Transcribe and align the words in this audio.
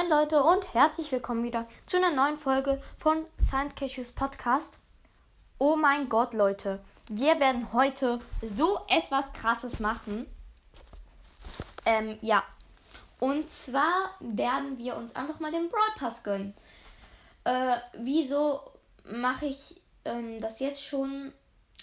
Moin 0.00 0.08
Leute 0.08 0.42
und 0.42 0.72
herzlich 0.72 1.12
willkommen 1.12 1.42
wieder 1.42 1.66
zu 1.86 1.98
einer 1.98 2.10
neuen 2.10 2.38
Folge 2.38 2.80
von 2.96 3.26
Sand 3.36 3.76
Cashews 3.76 4.12
Podcast. 4.12 4.78
Oh 5.58 5.76
mein 5.76 6.08
Gott, 6.08 6.32
Leute, 6.32 6.82
wir 7.10 7.38
werden 7.38 7.70
heute 7.74 8.18
so 8.40 8.78
etwas 8.88 9.30
Krasses 9.34 9.78
machen. 9.78 10.26
Ähm, 11.84 12.16
ja. 12.22 12.42
Und 13.18 13.50
zwar 13.50 14.12
werden 14.20 14.78
wir 14.78 14.96
uns 14.96 15.14
einfach 15.16 15.38
mal 15.38 15.52
den 15.52 15.68
Brawl 15.68 15.98
Pass 15.98 16.22
gönnen. 16.22 16.54
Äh, 17.44 17.76
wieso 17.98 18.60
mache 19.04 19.46
ich 19.46 19.82
ähm, 20.06 20.40
das 20.40 20.60
jetzt 20.60 20.82
schon, 20.82 21.30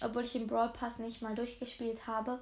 obwohl 0.01 0.23
ich 0.23 0.31
den 0.31 0.47
Brawl 0.47 0.69
Pass 0.69 0.97
nicht 0.97 1.21
mal 1.21 1.35
durchgespielt 1.35 2.07
habe? 2.07 2.39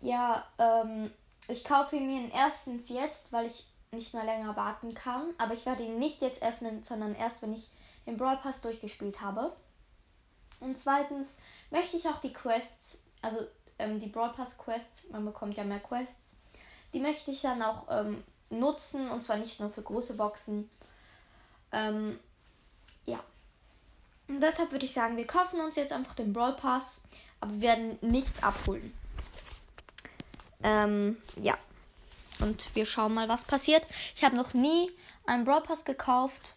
Ja, 0.00 0.44
ähm, 0.58 1.12
ich 1.46 1.62
kaufe 1.62 1.94
mir 1.94 2.20
ihn 2.20 2.32
erstens 2.32 2.88
jetzt, 2.88 3.30
weil 3.30 3.46
ich 3.46 3.64
nicht 3.92 4.14
mehr 4.14 4.24
länger 4.24 4.56
warten 4.56 4.94
kann. 4.94 5.34
Aber 5.38 5.54
ich 5.54 5.66
werde 5.66 5.84
ihn 5.84 5.98
nicht 5.98 6.20
jetzt 6.20 6.42
öffnen, 6.42 6.82
sondern 6.82 7.14
erst, 7.14 7.42
wenn 7.42 7.54
ich 7.54 7.68
den 8.06 8.16
Brawl 8.16 8.36
Pass 8.38 8.60
durchgespielt 8.60 9.20
habe. 9.20 9.54
Und 10.60 10.78
zweitens 10.78 11.36
möchte 11.70 11.96
ich 11.96 12.08
auch 12.08 12.20
die 12.20 12.32
Quests, 12.32 13.00
also 13.22 13.38
ähm, 13.78 14.00
die 14.00 14.08
Brawl 14.08 14.32
Pass 14.32 14.56
Quests, 14.56 15.10
man 15.10 15.24
bekommt 15.24 15.56
ja 15.56 15.64
mehr 15.64 15.80
Quests, 15.80 16.34
die 16.92 17.00
möchte 17.00 17.30
ich 17.30 17.42
dann 17.42 17.62
auch 17.62 17.86
ähm, 17.90 18.24
nutzen 18.48 19.10
und 19.10 19.22
zwar 19.22 19.36
nicht 19.36 19.60
nur 19.60 19.70
für 19.70 19.82
große 19.82 20.14
Boxen. 20.14 20.70
Ähm, 21.72 22.18
ja. 23.04 23.20
Und 24.28 24.40
deshalb 24.40 24.72
würde 24.72 24.86
ich 24.86 24.92
sagen, 24.92 25.16
wir 25.16 25.26
kaufen 25.26 25.60
uns 25.60 25.76
jetzt 25.76 25.92
einfach 25.92 26.14
den 26.14 26.32
Brawl 26.32 26.54
Pass, 26.54 27.00
aber 27.40 27.52
wir 27.52 27.62
werden 27.62 27.98
nichts 28.00 28.42
abholen. 28.42 28.92
Ähm, 30.62 31.18
ja. 31.40 31.56
Und 32.38 32.74
wir 32.74 32.86
schauen 32.86 33.14
mal, 33.14 33.28
was 33.28 33.44
passiert. 33.44 33.86
Ich 34.14 34.24
habe 34.24 34.36
noch 34.36 34.54
nie 34.54 34.90
einen 35.26 35.44
Brawl 35.44 35.62
Pass 35.62 35.84
gekauft, 35.84 36.54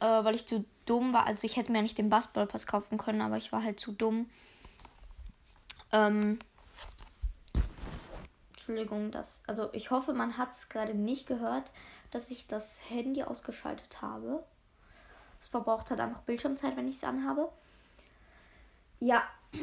äh, 0.00 0.04
weil 0.04 0.34
ich 0.34 0.46
zu 0.46 0.64
dumm 0.86 1.12
war. 1.12 1.26
Also 1.26 1.46
ich 1.46 1.56
hätte 1.56 1.72
mir 1.72 1.82
nicht 1.82 1.98
den 1.98 2.10
Bass 2.10 2.26
Brawl 2.26 2.46
Pass 2.46 2.66
kaufen 2.66 2.98
können, 2.98 3.20
aber 3.20 3.36
ich 3.36 3.52
war 3.52 3.62
halt 3.62 3.80
zu 3.80 3.92
dumm. 3.92 4.28
Ähm, 5.92 6.38
Entschuldigung, 8.52 9.10
das. 9.10 9.42
Also 9.46 9.70
ich 9.72 9.90
hoffe, 9.90 10.12
man 10.12 10.38
hat 10.38 10.52
es 10.52 10.68
gerade 10.68 10.94
nicht 10.94 11.26
gehört, 11.26 11.70
dass 12.10 12.30
ich 12.30 12.46
das 12.46 12.80
Handy 12.88 13.22
ausgeschaltet 13.22 14.00
habe. 14.00 14.44
Es 15.40 15.48
verbraucht 15.48 15.90
halt 15.90 16.00
einfach 16.00 16.20
Bildschirmzeit, 16.22 16.76
wenn 16.76 16.88
ich 16.88 16.96
es 16.96 17.04
anhabe. 17.04 17.50
Ja. 19.00 19.22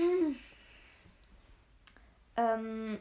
ähm, 2.35 2.99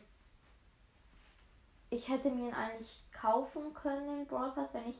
ich 1.97 2.08
hätte 2.08 2.30
mir 2.30 2.48
ihn 2.48 2.55
eigentlich 2.55 3.02
kaufen 3.12 3.75
können, 3.75 4.06
den 4.06 4.27
Brawl 4.27 4.52
Pass, 4.52 4.75
wenn 4.75 4.89
ich. 4.89 4.97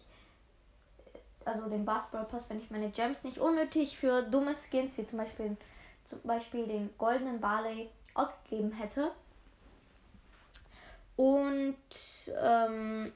Also 1.45 1.69
den 1.69 1.85
Bass 1.85 2.11
Brawl 2.11 2.25
Pass, 2.25 2.51
wenn 2.51 2.59
ich 2.59 2.71
meine 2.71 2.91
Gems 2.91 3.23
nicht 3.23 3.39
unnötig 3.39 3.99
für 3.99 4.23
dumme 4.23 4.55
Skins, 4.57 4.99
wie 4.99 5.07
zum 5.07 5.19
Beispiel, 5.19 5.57
zum 6.07 6.21
Beispiel 6.23 6.67
den 6.67 6.91
goldenen 6.99 7.41
Barley, 7.41 7.89
ausgegeben 8.15 8.73
hätte. 8.73 9.13
Und 11.15 11.77
ähm, 12.43 13.13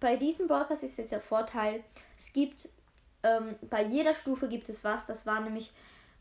bei 0.00 0.16
diesem 0.16 0.48
Brawl 0.48 0.64
Pass 0.64 0.82
ist 0.82 0.96
jetzt 0.96 1.12
der 1.12 1.20
Vorteil, 1.20 1.84
es 2.16 2.32
gibt 2.32 2.68
ähm, 3.22 3.56
bei 3.62 3.84
jeder 3.84 4.14
Stufe 4.14 4.48
gibt 4.48 4.68
es 4.68 4.84
was. 4.84 5.04
Das 5.06 5.26
war 5.26 5.40
nämlich 5.40 5.72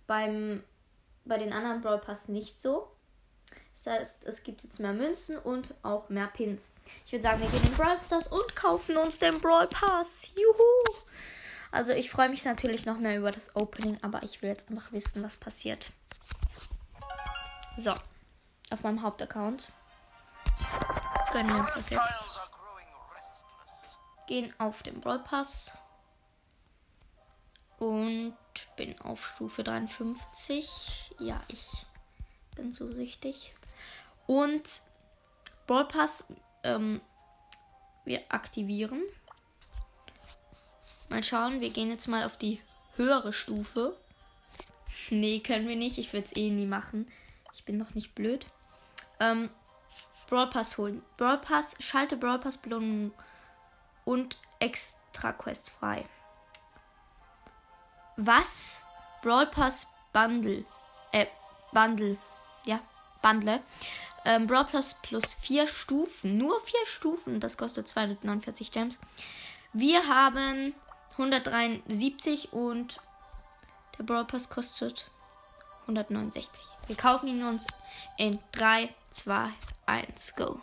beim 0.05 0.63
bei 1.25 1.38
den 1.38 1.53
anderen 1.53 1.81
Brawl 1.81 1.99
Pass 1.99 2.27
nicht 2.27 2.59
so. 2.61 2.89
Das 3.88 3.99
heißt, 3.99 4.25
es 4.25 4.43
gibt 4.43 4.66
jetzt 4.66 4.81
mehr 4.81 4.91
Münzen 4.91 5.38
und 5.38 5.73
auch 5.81 6.09
mehr 6.09 6.28
Pins. 6.28 6.73
Ich 7.06 7.13
würde 7.13 7.23
sagen, 7.23 7.39
wir 7.39 7.47
gehen 7.47 7.63
in 7.63 7.73
Brawl 7.73 7.97
Stars 7.97 8.28
und 8.28 8.53
kaufen 8.53 8.97
uns 8.97 9.19
den 9.19 9.39
Brawl 9.39 9.66
Pass. 9.67 10.28
Juhu! 10.35 10.97
Also 11.72 11.94
ich 11.94 12.12
freue 12.12 12.28
mich 12.28 12.44
natürlich 12.44 12.85
noch 12.85 12.97
mehr 12.97 13.17
über 13.17 13.31
das 13.31 13.56
Opening, 13.56 13.97
aber 14.01 14.23
ich 14.23 14.41
will 14.41 14.50
jetzt 14.50 14.69
einfach 14.69 14.91
wissen, 14.91 15.23
was 15.23 15.38
passiert. 15.38 15.89
So, 17.78 17.94
auf 18.72 18.84
meinem 18.84 19.01
Hauptaccount. 19.03 19.69
Gönnen 21.31 21.50
wir 21.50 21.59
uns 21.62 21.73
das 21.73 21.89
jetzt. 21.89 22.41
Gehen 24.28 24.53
auf 24.57 24.83
den 24.83 25.00
Brawl 25.00 25.19
Pass. 25.19 25.72
Und 27.79 28.35
bin 28.75 29.00
auf 29.00 29.25
Stufe 29.25 29.63
53. 29.63 31.16
Ja, 31.19 31.41
ich 31.47 31.85
bin 32.57 32.73
so 32.73 32.91
süchtig. 32.91 33.53
Und 34.27 34.63
Brawl 35.65 35.88
Pass 35.88 36.25
ähm, 36.63 37.01
wir 38.05 38.23
aktivieren. 38.29 39.01
Mal 41.09 41.23
schauen, 41.23 41.61
wir 41.61 41.69
gehen 41.69 41.89
jetzt 41.89 42.07
mal 42.07 42.25
auf 42.25 42.38
die 42.38 42.61
höhere 42.95 43.33
Stufe. 43.33 43.97
Nee, 45.09 45.39
können 45.39 45.69
wir 45.69 45.77
nicht. 45.77 45.99
Ich 45.99 46.11
würde 46.11 46.25
es 46.25 46.35
eh 46.35 46.49
nie 46.49 46.65
machen. 46.65 47.09
Ich 47.53 47.63
bin 47.63 47.77
noch 47.77 47.93
nicht 47.95 48.13
blöd. 48.13 48.45
Ähm, 49.21 49.49
Brawl 50.27 50.49
Pass 50.49 50.77
holen. 50.77 51.01
Brawl 51.15 51.38
Pass, 51.38 51.75
schalte 51.79 52.17
Brawl 52.17 52.39
Pass 52.39 52.57
Belohnung 52.57 53.13
und 54.03 54.35
Extra 54.59 55.31
Quest 55.31 55.69
frei. 55.69 56.05
Was? 58.17 58.81
Brawl 59.21 59.45
Pass 59.45 59.88
Bundle. 60.11 60.65
Äh, 61.13 61.27
Bundle. 61.71 62.17
Ja, 62.65 62.81
Bundle. 63.21 63.61
Ähm, 64.27 64.45
Brawl 64.45 64.65
Plus 64.65 64.95
plus 64.95 65.35
4 65.35 65.67
Stufen. 65.67 66.38
Nur 66.38 66.59
4 66.59 66.79
Stufen. 66.85 67.39
Das 67.39 67.57
kostet 67.57 67.88
249 67.88 68.71
Gems. 68.71 68.99
Wir 69.71 70.05
haben 70.09 70.75
173 71.11 72.51
und 72.51 72.99
der 73.97 74.03
Brawl 74.03 74.25
Pass 74.25 74.49
kostet 74.49 75.09
169. 75.83 76.61
Wir 76.88 76.97
kaufen 76.97 77.29
ihn 77.29 77.41
uns 77.45 77.67
in 78.17 78.38
3, 78.51 78.93
2, 79.11 79.49
1, 79.85 80.35
go. 80.35 80.59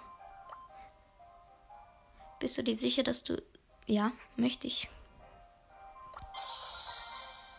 Bist 2.41 2.59
du 2.59 2.63
dir 2.63 2.77
sicher, 2.77 3.03
dass 3.03 3.25
du. 3.25 3.43
Ja, 3.87 4.13
möchte 4.37 4.67
ich. 4.67 4.91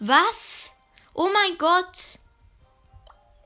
Was? 0.01 0.69
Oh 1.15 1.29
mein 1.33 1.57
Gott! 1.57 2.19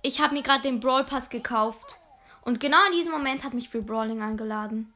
Ich 0.02 0.20
habe 0.20 0.34
mir 0.34 0.44
gerade 0.44 0.64
den 0.64 0.82
Brawl 0.82 1.06
Pass 1.06 1.30
gekauft. 1.30 2.00
Und 2.42 2.60
genau 2.60 2.84
in 2.88 2.94
diesem 2.94 3.12
Moment 3.12 3.44
hat 3.44 3.54
mich 3.54 3.70
für 3.70 3.82
Brawling 3.82 4.22
eingeladen. 4.22 4.94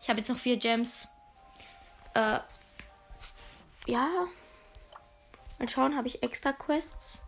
Ich 0.00 0.08
habe 0.08 0.18
jetzt 0.18 0.28
noch 0.28 0.38
vier 0.38 0.56
Gems. 0.56 1.08
Äh, 2.14 2.40
ja. 3.86 4.08
Mal 5.58 5.68
schauen, 5.68 5.96
habe 5.96 6.08
ich 6.08 6.22
extra 6.22 6.52
Quests? 6.52 7.20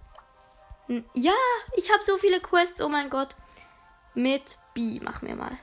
Hm, 0.86 1.04
ja, 1.14 1.34
ich 1.76 1.92
habe 1.92 2.02
so 2.02 2.16
viele 2.18 2.40
Quests. 2.40 2.80
Oh 2.80 2.88
mein 2.88 3.10
Gott. 3.10 3.36
Mit 4.14 4.58
B. 4.74 5.00
Machen 5.00 5.28
wir 5.28 5.36
mal. 5.36 5.56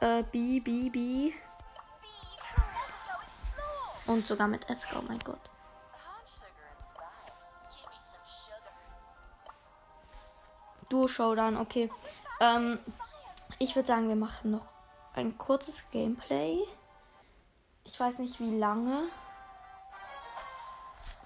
Äh, 0.00 0.22
B, 0.24 0.60
B, 0.60 0.90
B. 0.90 1.32
Und 4.06 4.26
sogar 4.26 4.46
mit 4.46 4.68
Edgar. 4.68 5.02
Oh 5.02 5.06
mein 5.08 5.18
Gott. 5.20 5.40
Duo 10.88 11.08
Showdown, 11.08 11.56
okay. 11.56 11.90
Ähm, 12.40 12.78
ich 13.58 13.74
würde 13.74 13.86
sagen, 13.86 14.08
wir 14.08 14.16
machen 14.16 14.50
noch 14.50 14.66
ein 15.14 15.36
kurzes 15.38 15.90
Gameplay. 15.90 16.58
Ich 17.84 17.98
weiß 17.98 18.18
nicht 18.18 18.38
wie 18.40 18.58
lange. 18.58 19.04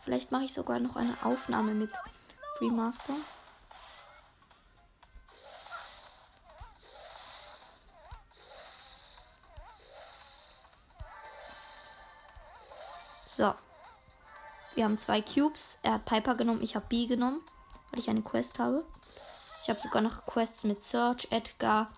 Vielleicht 0.05 0.31
mache 0.33 0.45
ich 0.45 0.53
sogar 0.53 0.79
noch 0.79 0.97
eine 0.97 1.15
Aufnahme 1.25 1.73
mit 1.73 1.91
Remaster. 2.61 3.15
So. 13.37 13.55
Wir 14.75 14.85
haben 14.85 14.99
zwei 14.99 15.23
Cubes. 15.23 15.79
Er 15.83 15.95
hat 15.95 16.05
Piper 16.05 16.35
genommen, 16.35 16.63
ich 16.63 16.77
habe 16.77 16.87
B 16.89 17.07
genommen, 17.07 17.41
weil 17.91 18.01
ich 18.01 18.11
eine 18.11 18.23
Quest 18.23 18.59
habe. 18.59 18.85
Ich 19.71 19.77
habe 19.77 19.87
sogar 19.87 20.03
noch 20.03 20.27
Quests 20.27 20.65
mit 20.65 20.83
Search, 20.83 21.29
Edgar 21.31 21.93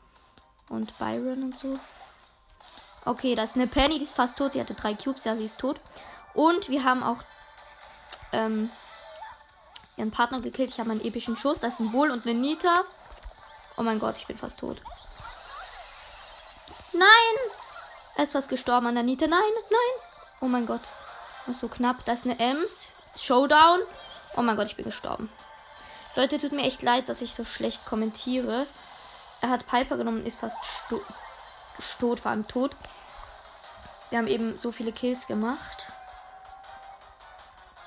und 0.69 0.99
Byron 0.99 1.45
und 1.45 1.59
so. 1.59 1.79
Okay, 3.07 3.35
das 3.35 3.53
ist 3.53 3.57
eine 3.57 3.67
Penny, 3.67 3.97
die 3.97 4.05
ist 4.05 4.15
fast 4.15 4.37
tot. 4.37 4.53
Sie 4.53 4.61
hatte 4.61 4.75
drei 4.75 4.93
Cubes, 4.93 5.25
ja, 5.25 5.35
sie 5.35 5.47
ist 5.47 5.59
tot. 5.59 5.81
Und 6.35 6.69
wir 6.69 6.85
haben 6.85 7.03
auch 7.03 7.17
ähm, 8.35 8.69
ihren 9.97 10.11
Partner 10.11 10.43
gekillt. 10.43 10.69
Ich 10.69 10.81
habe 10.81 10.91
einen 10.91 11.01
epischen 11.01 11.39
Schuss. 11.39 11.61
Das 11.61 11.73
ist 11.73 11.81
ein 11.81 11.93
Bull 11.93 12.11
und 12.11 12.27
eine 12.27 12.39
Nita. 12.39 12.83
Oh 13.79 13.83
mein 13.83 14.01
Gott, 14.01 14.19
ich 14.19 14.27
bin 14.27 14.37
fast 14.37 14.61
tot. 14.61 14.83
Nein! 16.93 17.09
Er 18.17 18.25
ist 18.25 18.33
fast 18.33 18.51
gestorben 18.51 18.87
an 18.87 18.97
der 18.97 19.05
Nita. 19.05 19.27
Nein, 19.27 19.41
nein. 19.71 20.07
Oh 20.43 20.47
mein 20.47 20.67
Gott. 20.67 20.83
Das 21.47 21.55
ist 21.55 21.61
so 21.63 21.69
knapp. 21.69 22.05
Das 22.05 22.19
ist 22.19 22.27
eine 22.27 22.39
Ems. 22.39 22.89
Showdown. 23.17 23.81
Oh 24.37 24.43
mein 24.43 24.57
Gott, 24.57 24.67
ich 24.67 24.77
bin 24.77 24.85
gestorben. 24.85 25.31
Leute, 26.15 26.39
tut 26.39 26.53
mir 26.53 26.67
echt 26.67 26.83
leid, 26.83 27.09
dass 27.09 27.23
ich 27.23 27.35
so 27.35 27.45
schlecht 27.45 27.87
kommentiere. 27.87 28.67
Er 29.41 29.49
hat 29.49 29.67
Piper 29.67 29.97
genommen 29.97 30.27
ist 30.27 30.39
fast 30.39 30.59
tot, 31.99 32.21
vor 32.21 32.31
allem 32.31 32.47
tot. 32.47 32.77
Wir 34.11 34.19
haben 34.19 34.27
eben 34.27 34.59
so 34.59 34.73
viele 34.73 34.93
Kills 34.93 35.27
gemacht. 35.27 35.87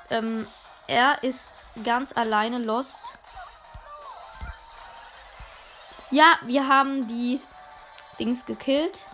Ähm, 0.09 0.47
er 0.87 1.23
ist 1.23 1.47
ganz 1.83 2.17
alleine 2.17 2.57
lost. 2.57 3.03
Ja, 6.09 6.37
wir 6.43 6.67
haben 6.67 7.07
die 7.07 7.39
Dings 8.19 8.45
gekillt. 8.45 9.05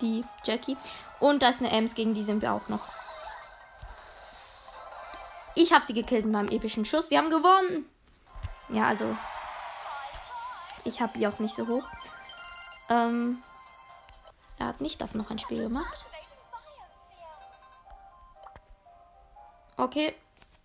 Die 0.00 0.24
Jackie. 0.44 0.76
Und 1.18 1.42
da 1.42 1.48
ist 1.48 1.60
eine 1.60 1.70
Ems, 1.70 1.94
gegen 1.94 2.14
die 2.14 2.22
sind 2.22 2.42
wir 2.42 2.52
auch 2.52 2.68
noch. 2.68 2.86
Ich 5.54 5.72
habe 5.72 5.86
sie 5.86 5.94
gekillt 5.94 6.26
mit 6.26 6.32
meinem 6.32 6.48
epischen 6.48 6.84
Schuss. 6.84 7.10
Wir 7.10 7.18
haben 7.18 7.30
gewonnen. 7.30 7.86
Ja, 8.68 8.86
also. 8.86 9.16
Ich 10.84 11.00
habe 11.00 11.16
die 11.18 11.26
auch 11.26 11.38
nicht 11.38 11.56
so 11.56 11.66
hoch. 11.66 11.84
Ähm, 12.88 13.42
er 14.58 14.66
hat 14.68 14.80
nicht 14.80 15.02
auf 15.02 15.14
noch 15.14 15.30
ein 15.30 15.38
Spiel 15.38 15.62
gemacht. 15.62 16.06
Okay. 19.76 20.14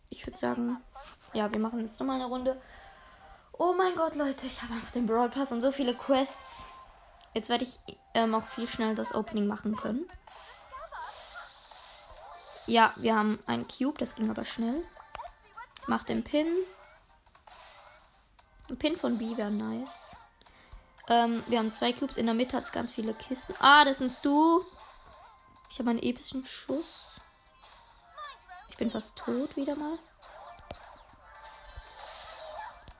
Ich 0.09 0.25
würde 0.25 0.37
sagen, 0.37 0.77
ja, 1.33 1.51
wir 1.51 1.59
machen 1.59 1.79
jetzt 1.79 1.99
nochmal 1.99 2.17
eine 2.17 2.25
Runde. 2.25 2.61
Oh 3.53 3.73
mein 3.73 3.95
Gott, 3.95 4.15
Leute, 4.15 4.45
ich 4.45 4.61
habe 4.61 4.73
einfach 4.73 4.91
den 4.91 5.07
Brawl 5.07 5.29
Pass 5.29 5.51
und 5.51 5.61
so 5.61 5.71
viele 5.71 5.95
Quests. 5.95 6.67
Jetzt 7.33 7.49
werde 7.49 7.63
ich 7.63 7.79
ähm, 8.13 8.35
auch 8.35 8.45
viel 8.45 8.67
schnell 8.67 8.95
das 8.95 9.15
Opening 9.15 9.47
machen 9.47 9.75
können. 9.75 10.05
Ja, 12.67 12.93
wir 12.97 13.15
haben 13.15 13.39
einen 13.47 13.67
Cube, 13.67 13.97
das 13.97 14.15
ging 14.15 14.29
aber 14.29 14.45
schnell. 14.45 14.83
Mach 15.87 16.03
den 16.03 16.23
Pin. 16.23 16.47
Ein 18.71 18.77
Pin 18.77 18.97
von 18.97 19.17
B 19.17 19.35
wäre 19.35 19.51
nice. 19.51 20.15
Ähm, 21.09 21.43
wir 21.47 21.59
haben 21.59 21.73
zwei 21.73 21.91
Cubes. 21.91 22.15
In 22.15 22.25
der 22.25 22.33
Mitte 22.33 22.55
hat 22.55 22.63
es 22.63 22.71
ganz 22.71 22.93
viele 22.93 23.13
Kisten. 23.13 23.53
Ah, 23.59 23.83
das 23.83 23.99
ist 23.99 24.23
du. 24.23 24.63
Ich 25.69 25.77
habe 25.79 25.89
einen 25.89 26.01
epischen 26.01 26.45
Schuss. 26.45 27.19
Ich 28.69 28.77
bin 28.77 28.89
fast 28.89 29.17
tot 29.17 29.57
wieder 29.57 29.75
mal. 29.75 29.99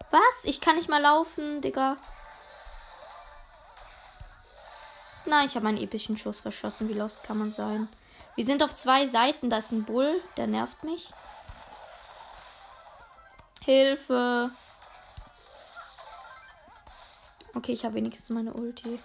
Was? 0.09 0.43
Ich 0.43 0.59
kann 0.59 0.75
nicht 0.75 0.89
mal 0.89 1.01
laufen, 1.01 1.61
Digga. 1.61 1.95
Nein, 5.25 5.47
ich 5.47 5.55
habe 5.55 5.69
einen 5.69 5.77
epischen 5.77 6.17
Schuss 6.17 6.41
verschossen. 6.41 6.89
Wie 6.89 6.95
lost 6.95 7.23
kann 7.23 7.37
man 7.37 7.53
sein? 7.53 7.87
Wir 8.35 8.45
sind 8.45 8.61
auf 8.61 8.75
zwei 8.75 9.07
Seiten. 9.07 9.49
Da 9.49 9.59
ist 9.59 9.71
ein 9.71 9.85
Bull. 9.85 10.21
Der 10.35 10.47
nervt 10.47 10.83
mich. 10.83 11.09
Hilfe. 13.63 14.51
Okay, 17.53 17.73
ich 17.73 17.83
habe 17.83 17.95
wenigstens 17.95 18.29
meine 18.29 18.53
Ulti. 18.53 18.99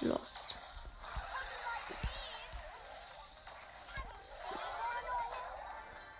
Lost. 0.00 0.56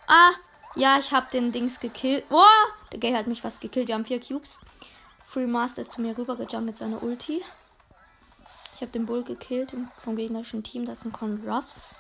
Ah, 0.07 0.33
ja, 0.75 0.99
ich 0.99 1.13
habe 1.13 1.27
den 1.33 1.53
Dings 1.53 1.81
gekillt. 1.81 2.25
Oh, 2.31 2.43
der 2.93 2.99
Gay 2.99 3.13
hat 3.13 3.27
mich 3.27 3.43
fast 3.43 3.61
gekillt. 3.61 3.89
Wir 3.89 3.95
haben 3.95 4.07
vier 4.07 4.21
Cubes. 4.21 4.59
Free 5.29 5.47
Master 5.47 5.83
ist 5.83 5.93
zu 5.93 6.01
mir 6.01 6.17
rübergejumpt 6.17 6.65
mit 6.67 6.79
seiner 6.79 7.03
Ulti. 7.03 7.45
Ich 8.75 8.81
habe 8.81 8.93
den 8.93 9.07
Bull 9.07 9.25
gekillt 9.25 9.75
vom 10.03 10.17
gegnerischen 10.17 10.63
Team. 10.63 10.87
Das 10.87 11.01
sind 11.01 11.13
Con 11.13 11.43
Ruffs. 11.47 11.95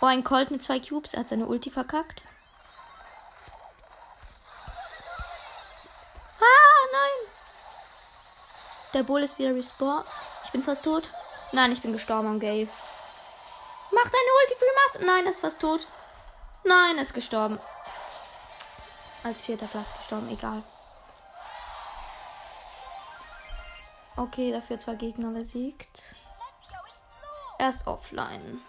Oh, 0.00 0.06
ein 0.06 0.24
Colt 0.24 0.50
mit 0.50 0.62
zwei 0.62 0.80
Cubes. 0.80 1.14
Er 1.14 1.20
hat 1.20 1.28
seine 1.28 1.46
Ulti 1.46 1.70
verkackt. 1.70 2.22
Der 8.92 9.02
Bull 9.04 9.22
ist 9.22 9.38
wieder 9.38 9.54
respawned. 9.54 10.04
Ich 10.44 10.50
bin 10.50 10.62
fast 10.62 10.84
tot. 10.84 11.04
Nein, 11.52 11.72
ich 11.72 11.82
bin 11.82 11.92
gestorben 11.92 12.26
am. 12.26 12.38
Mach 12.38 12.40
deine 12.42 14.30
Ulti 14.40 14.54
Free 14.58 14.74
Master. 14.84 15.04
Nein, 15.04 15.24
er 15.24 15.30
ist 15.30 15.40
fast 15.40 15.60
tot. 15.60 15.80
Nein, 16.64 16.96
er 16.96 17.02
ist 17.02 17.14
gestorben. 17.14 17.58
Als 19.22 19.42
vierter 19.42 19.66
Platz 19.66 19.96
gestorben, 19.96 20.28
egal. 20.30 20.62
Okay, 24.16 24.52
dafür 24.52 24.78
zwei 24.78 24.94
Gegner 24.96 25.30
besiegt. 25.30 26.02
Er 27.58 27.70
ist 27.70 27.86
offline. 27.86 28.60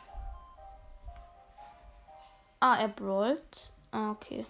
Ah, 2.59 2.75
er 2.75 2.89
brawlt. 2.89 3.71
Ah, 3.91 4.11
okay. 4.11 4.45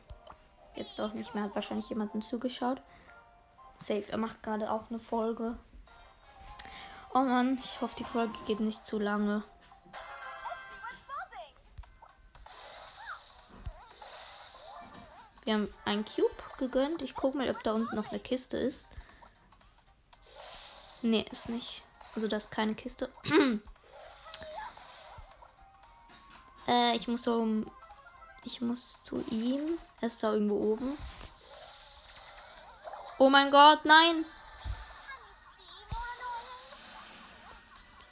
Jetzt 0.76 1.00
doch 1.00 1.14
nicht 1.14 1.34
mehr. 1.34 1.44
Hat 1.44 1.56
wahrscheinlich 1.56 1.90
jemanden 1.90 2.22
zugeschaut. 2.22 2.82
Safe. 3.82 4.06
Er 4.10 4.18
macht 4.18 4.44
gerade 4.44 4.72
auch 4.72 4.90
eine 4.90 5.00
Folge. 5.00 5.58
Oh 7.14 7.20
Mann, 7.20 7.60
ich 7.64 7.82
hoffe, 7.82 7.96
die 7.98 8.04
Folge 8.04 8.34
geht 8.46 8.60
nicht 8.60 8.86
zu 8.86 9.00
lange. 9.00 9.44
Wir 15.44 15.56
haben 15.56 15.74
einen 15.86 16.06
Cube 16.06 16.30
gegönnt. 16.60 17.02
Ich 17.02 17.16
gucke 17.16 17.38
mal, 17.38 17.50
ob 17.50 17.64
da 17.64 17.74
unten 17.74 17.96
noch 17.96 18.10
eine 18.12 18.20
Kiste 18.20 18.58
ist. 18.58 18.86
Nee, 21.02 21.26
ist 21.32 21.50
nicht. 21.50 21.82
Also 22.16 22.28
da 22.28 22.38
ist 22.38 22.52
keine 22.52 22.76
Kiste. 22.76 23.10
äh, 26.68 26.96
ich 26.96 27.08
muss 27.08 27.24
so. 27.24 27.66
Ich 28.44 28.62
muss 28.62 29.02
zu 29.04 29.24
ihm. 29.30 29.80
Er 30.00 30.08
ist 30.08 30.22
da 30.22 30.32
irgendwo 30.32 30.74
oben. 30.74 30.96
Oh 33.22 33.30
mein 33.30 33.52
Gott, 33.52 33.86
nein. 33.86 34.26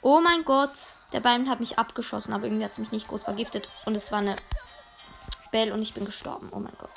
Oh 0.02 0.20
mein 0.20 0.44
Gott. 0.44 0.70
Der 1.12 1.18
Bein 1.18 1.50
hat 1.50 1.58
mich 1.58 1.80
abgeschossen, 1.80 2.32
aber 2.32 2.44
irgendwie 2.44 2.64
hat 2.64 2.70
es 2.70 2.78
mich 2.78 2.92
nicht 2.92 3.08
groß 3.08 3.24
vergiftet. 3.24 3.68
Und 3.86 3.96
es 3.96 4.12
war 4.12 4.20
eine 4.20 4.36
Bell 5.50 5.72
und 5.72 5.82
ich 5.82 5.94
bin 5.94 6.04
gestorben. 6.04 6.50
Oh 6.52 6.60
mein 6.60 6.76
Gott. 6.78 6.92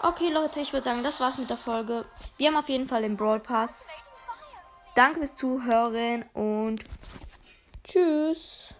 Okay, 0.00 0.30
Leute, 0.30 0.60
ich 0.60 0.72
würde 0.72 0.84
sagen, 0.84 1.02
das 1.02 1.18
war's 1.18 1.38
mit 1.38 1.50
der 1.50 1.56
Folge. 1.56 2.06
Wir 2.36 2.46
haben 2.46 2.56
auf 2.56 2.68
jeden 2.68 2.88
Fall 2.88 3.02
den 3.02 3.16
Brawl 3.16 3.40
Pass. 3.40 3.88
Danke 4.94 5.18
fürs 5.18 5.34
Zuhören 5.34 6.24
und 6.34 6.84
tschüss. 7.82 8.75